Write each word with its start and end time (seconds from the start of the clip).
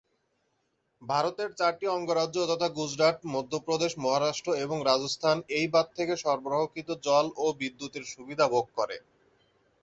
ভারতের 1.01 1.49
চারটি 1.59 1.85
অঙ্গরাজ্য 1.89 2.37
যথা 2.47 2.67
গুজরাট, 2.77 3.17
মধ্যপ্রদেশ, 3.33 3.91
মহারাষ্ট্র 3.97 4.49
এবং 4.65 4.77
রাজস্থান 4.83 5.37
এই 5.57 5.67
বাঁধ 5.73 5.87
থেকে 5.97 6.13
সরবরাহকৃত 6.23 6.89
জল 7.03 7.25
ও 7.37 7.55
বিদ্যুৎ-এর 7.59 8.05
সুবিধা 8.13 8.45
ভোগ 8.53 8.65
করে। 8.77 8.97